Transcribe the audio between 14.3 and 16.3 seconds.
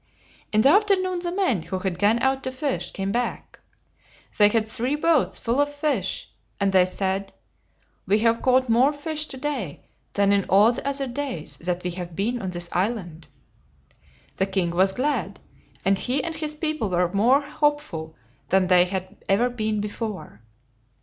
The king was glad, and he